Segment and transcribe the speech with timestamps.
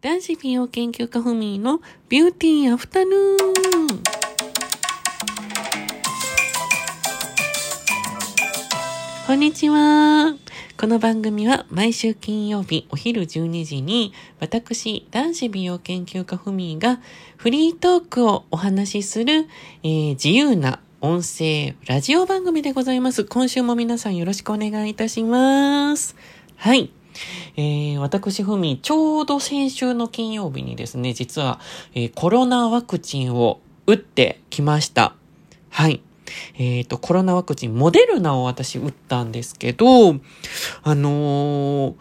[0.00, 3.36] 男子美容研究家ふみのビューティーアフタヌーン。
[9.26, 10.36] こんにちは。
[10.76, 17.00] この番組は毎週金曜日お昼12時に私、男子美容研究家ふみが
[17.36, 19.48] フリートークをお話しする、
[19.82, 23.24] えー、自由な音声ラジオ番組でございます。
[23.24, 26.14] 今週も皆さんよろしくお願いいたします。
[26.54, 26.92] はい。
[27.56, 31.60] えー、私ふみ、ちょうど先週の金曜日にですね、実は、
[31.94, 35.14] えー、コロナワクチンを打ってきました。
[35.70, 36.02] はい。
[36.54, 40.14] えっ、ー、と、コロナワクチン、モデルナを私打ったんですけど、
[40.82, 41.94] あのー、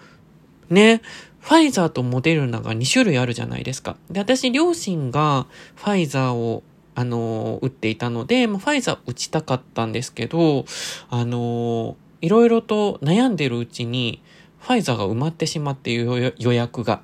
[0.69, 1.01] ね、
[1.39, 3.95] ファイザーとモデルナが2種類あるじゃないですか。
[4.11, 10.65] で、私、両親がファイザーを、あのー、打っていたので、まあ、ファイザー打ちたかったんですけど、
[11.09, 14.21] あのいろいろと悩んでるうちに、
[14.67, 17.01] ファイザーが埋まってしまって予約が。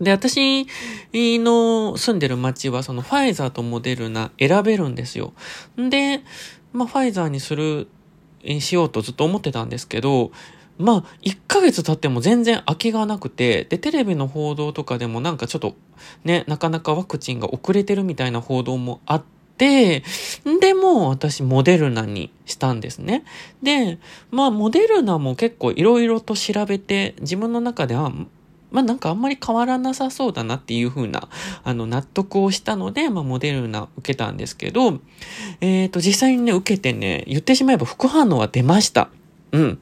[0.00, 0.66] で、私
[1.12, 5.32] の住んでる街はそのファイザーとモデルナ選べるんですよ。
[5.76, 6.22] で、
[6.72, 7.88] まあファイザーにする、
[8.60, 10.30] しようとずっと思ってたんですけど、
[10.78, 15.74] まあ、1ヶ月経っても全然空きがなくて、で、テレビの報道とかでもなんかちょっと
[16.22, 20.02] ね、なかなかワクチンが遅れてるみたいな報道もあって、で
[20.74, 23.24] も私モデルナにしたんですね。
[23.62, 23.98] で、
[24.30, 28.10] まあモデルナも結構いろいろと調べて自分の中では
[28.74, 31.28] まあなんかあんまり変わらなさそうだなっていう風な、
[31.62, 34.98] あの納得をしたので、まあモデルナ受けたんですけど、
[35.60, 39.10] えっ、ー、と実際にね、受けてね、言ってしまえば副反応は出ました。
[39.52, 39.78] うん。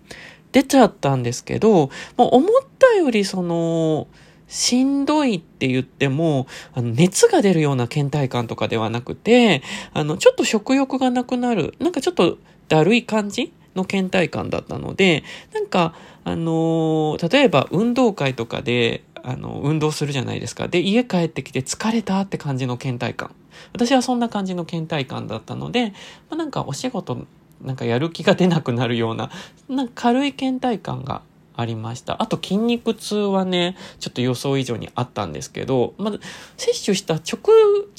[0.53, 4.09] 出ちゃったんですけど、もう思ったよりその、
[4.53, 9.62] しんどいって言っても、あの、熱が出るような倦怠感とかではなくて、
[9.95, 12.36] あの、ちょっと食欲がなくなる、なんかちょっと
[12.69, 20.69] だるい感じの倦怠感だったので、なんか、あの、例えば運動会とかで、あの、運動するじゃないですか。
[20.69, 23.34] で、家帰ってきて疲れたって感じの倦怠感。
[23.73, 25.95] 私はそんな感じの倦怠感だったので、
[26.28, 27.27] まあ、なんかお仕事、
[27.62, 29.30] なんかやる気が出なくなるような、
[29.70, 31.23] なんか軽い倦怠感が
[31.62, 32.23] ありました。
[32.23, 36.20] あと筋肉痛はね、ちょっと予想以上にあったんですけど、まず、
[36.56, 37.40] 接種した直、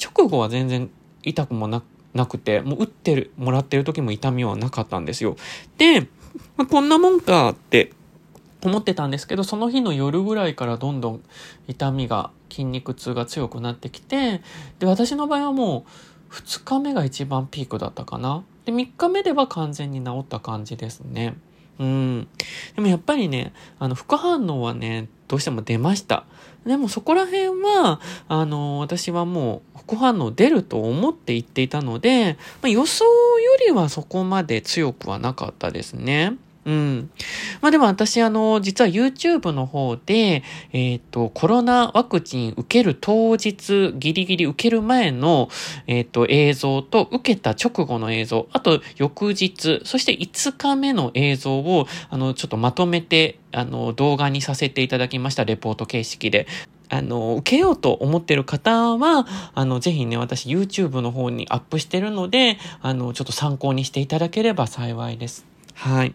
[0.02, 0.90] 直後は全然
[1.22, 1.82] 痛くもな
[2.26, 5.36] くて、もう打ってる、もらってる時も痛みはなかったんですよ。
[5.78, 6.02] で、
[6.56, 7.92] まあ、こんなもんかって
[8.62, 11.22] 思ってたんですけど、その日の夜ぐらいからどんどん
[11.66, 14.40] 痛みが、筋肉痛が強くなってきて、
[14.78, 15.84] で、私の場合はも
[16.30, 18.44] う2日目が一番ピークだったかな。
[18.64, 21.36] で、3日目では完全に治った感じですね。
[21.78, 22.28] うん。
[22.76, 26.24] でもやっぱりね、あの、副反応はね、どうしても出ました。
[26.66, 33.10] でもそこら辺は、あの、私はもう副反応出ると思って言っていたので、まあ、予想よ
[33.66, 36.36] りはそこまで強くはなかったですね。
[36.66, 37.10] うん。
[37.60, 40.42] まあでも私あの、実は YouTube の方で、
[40.72, 45.48] えっ、ー、と、コロナワクチン受ける当日、ギリギリ受ける前の、
[45.86, 56.46] えっ、ー、と、映像と受けた直後の映像、あと翌日、そして5日目の映像を、あの、ちょっとまとめて、あの、動画にさせていただきました、レポート形式で。
[56.88, 65.53] あの、受けようと思ってる方は、あの、ぜひね、私 YouTube の方にアップしてるので、あの、ちょっと参考にしていただければ幸いです。
[65.74, 66.14] はい。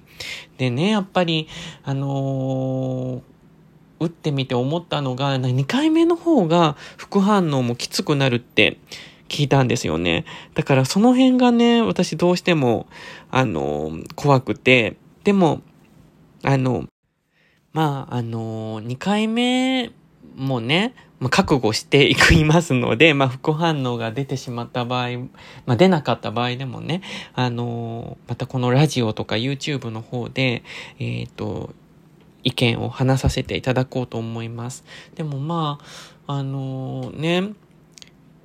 [0.57, 1.47] でね、やっぱり、
[1.83, 3.21] あのー、
[3.99, 8.79] 打ってみて思ったのが、2回目の方が副反応もきつくなるって
[9.27, 10.25] 聞いたんですよね。
[10.55, 12.87] だからその辺がね、私どうしても、
[13.29, 15.61] あのー、怖くて、でも、
[16.43, 16.85] あの、
[17.73, 19.91] まあ、あのー、2回目
[20.35, 25.09] もね、まあ、覚悟していくいますので、 まあ、副反応が出てしまった場合、
[25.65, 27.01] まあ、出なかった場合でもね、
[27.33, 30.63] あのー、またこのラジオとか YouTube の方で、
[30.99, 31.73] えっ、ー、と、
[32.43, 34.85] 意見を話させていただこうと思います。
[35.15, 35.79] でもま
[36.25, 37.53] あ、あのー、ね、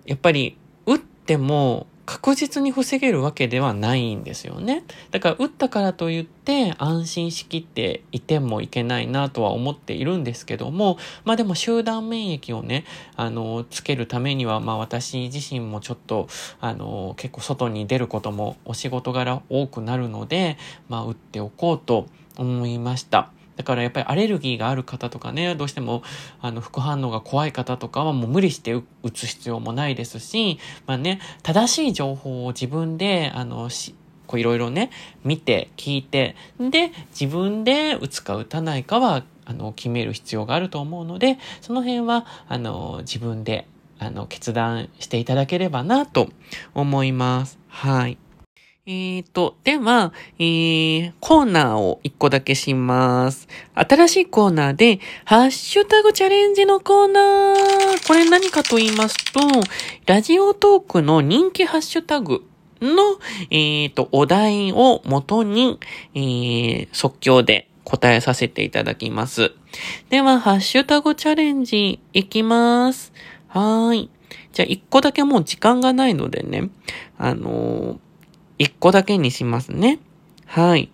[0.05, 4.85] やっぱり、打っても、確実に防げるわけではないんですよね。
[5.11, 12.85] だから打ったからといって安心しきっていてもいけないなとは思っているんですけども、まあでも集団免疫をね、
[13.17, 16.29] あの、つけるためには、まあ私自身もちょっと、
[16.61, 20.59] あの、結構外に出ることもお仕事柄多くなるので、
[20.89, 23.34] まあ打っておこうと思いました。
[23.57, 26.03] だからやっぱりアレルギーがある方とかね、どうしても
[26.41, 33.95] あの副反応が怖い方とかはもう無理して打つ必要もないですし、まあね、正しい情報を自分で、あの、し
[34.27, 34.91] こういろいろね、
[35.23, 43.67] 見て、聞いて、で、自分で打つか打たないかは、あの、決める必要があると思うので、その辺は、あの、自分で、
[43.99, 46.29] あの、決断していただければなと
[46.75, 47.59] 思います。
[47.69, 48.19] はい。
[48.87, 53.49] えっ、ー、と、では、えー、コーナーを一個だけします。
[53.73, 58.07] 新しいコーナーで、ハッシュタグチャレンジのコーナー。
[58.07, 59.41] これ何かと言いますと、
[60.05, 62.45] ラジオトークの人気ハッシュタグ
[62.83, 63.19] の、
[63.51, 65.81] えっ、ー、と、お題を元に、
[66.15, 69.53] えー、即興で答えさせていただきます。
[70.11, 73.15] では、ハッシュタグチャレンジいきます。
[73.49, 74.11] はーい。
[74.53, 76.69] じゃあ、一個だけもう時間がないのでね、
[77.17, 78.04] あのー
[78.59, 79.99] 一個だけにしますね。
[80.47, 80.91] はい。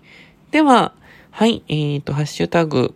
[0.51, 0.95] では、
[1.31, 2.95] はい、えっ、ー、と、ハッシュタグ、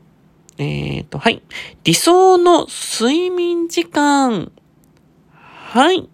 [0.58, 1.42] えっ、ー、と、はい。
[1.84, 4.50] 理想の睡眠時間。
[5.32, 6.08] はい。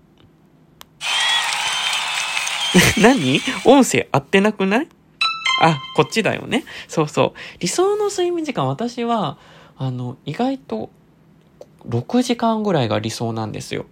[3.00, 3.40] 何？
[3.64, 4.88] 音声合ってなくない？
[5.62, 6.64] あ、こっちだよね。
[6.88, 7.38] そうそう。
[7.58, 9.38] 理想の睡眠時間、私は、
[9.76, 10.90] あの、意外と、
[11.88, 13.86] 6時間ぐらいが理想なんですよ。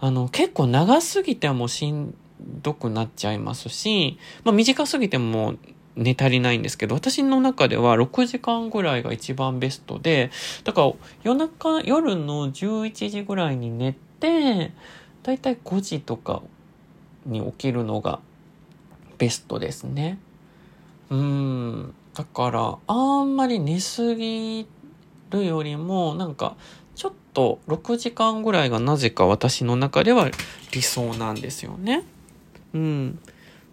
[0.00, 2.14] あの、結構長すぎてもしん
[2.62, 5.54] どくなっちゃいますし、まあ短すぎても
[5.96, 10.30] 寝足りないんですけど、私の中では6時間ぐらいが一番ベストで、
[10.64, 10.92] だから
[11.22, 14.72] 夜中、夜の11時ぐらいに寝て、
[15.22, 16.42] だいたい5時とか
[17.26, 18.20] に起きるのが
[19.18, 20.18] ベストですね。
[21.10, 21.94] うん。
[22.14, 24.66] だから、あんまり寝すぎ
[25.30, 26.56] るよりも、なんか、
[26.94, 30.30] ちょっと6時間ぐらいがなぜか私の中では
[30.72, 32.04] 理想なんですよね。
[32.74, 33.18] うん。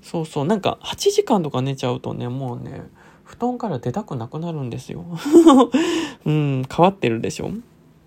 [0.02, 0.46] そうそう。
[0.46, 2.84] なんか、8時間とか寝ちゃうとね、もうね、
[3.24, 5.06] 布団から出たくなくなるんですよ。
[6.26, 7.52] うん、変わってるでしょ？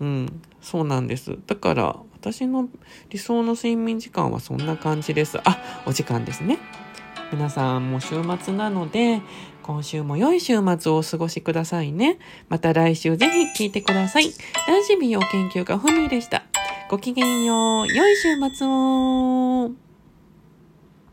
[0.01, 1.37] うん、そうなんです。
[1.47, 2.69] だから、私の
[3.11, 5.39] 理想の睡眠時間はそんな感じです。
[5.45, 6.59] あ、お時間ですね。
[7.33, 9.21] 皆さんも週末なので、
[9.63, 12.19] 今週も良い週末をお過ごしくださいね。
[12.49, 14.25] また来週ぜひ聞いてください。
[14.67, 16.45] 男子美容研究家ふみでした。
[16.91, 17.89] ごきげんよう。
[17.89, 19.90] 良い週末を。